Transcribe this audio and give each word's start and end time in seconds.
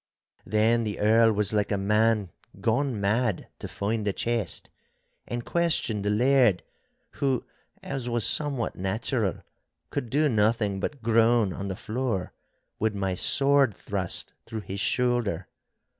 Then 0.47 0.83
the 0.83 0.99
Earl 0.99 1.31
was 1.33 1.53
like 1.53 1.71
a 1.71 1.77
man 1.77 2.31
gone 2.59 2.99
mad 2.99 3.49
to 3.59 3.67
find 3.67 4.03
the 4.03 4.11
chest, 4.11 4.71
and 5.27 5.45
questioned 5.45 6.03
the 6.03 6.09
Laird, 6.09 6.63
who, 7.21 7.45
as 7.83 8.09
was 8.09 8.25
somewhat 8.25 8.75
natural, 8.75 9.43
could 9.91 10.09
do 10.09 10.27
nothing 10.27 10.79
but 10.79 11.03
groan 11.03 11.53
on 11.53 11.67
the 11.67 11.75
floor, 11.75 12.33
with 12.79 12.95
my 12.95 13.13
sword 13.13 13.75
thrust 13.75 14.33
through 14.47 14.61
his 14.61 14.79
shoulder. 14.79 15.47